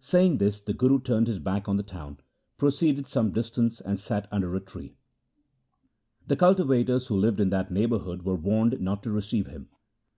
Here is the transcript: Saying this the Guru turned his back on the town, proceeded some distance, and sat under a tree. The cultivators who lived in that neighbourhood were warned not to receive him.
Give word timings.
Saying 0.00 0.38
this 0.38 0.60
the 0.60 0.72
Guru 0.72 0.98
turned 0.98 1.26
his 1.26 1.38
back 1.38 1.68
on 1.68 1.76
the 1.76 1.82
town, 1.82 2.16
proceeded 2.56 3.06
some 3.06 3.32
distance, 3.32 3.82
and 3.82 3.98
sat 3.98 4.26
under 4.32 4.54
a 4.56 4.60
tree. 4.60 4.96
The 6.26 6.36
cultivators 6.36 7.08
who 7.08 7.18
lived 7.18 7.38
in 7.38 7.50
that 7.50 7.70
neighbourhood 7.70 8.22
were 8.24 8.34
warned 8.34 8.80
not 8.80 9.02
to 9.02 9.10
receive 9.10 9.46
him. 9.46 9.68